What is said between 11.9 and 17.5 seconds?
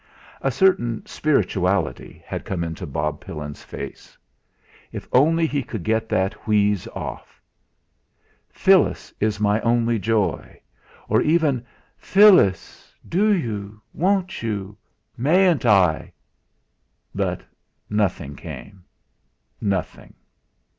"Phyllis do you won't you mayn't I?" But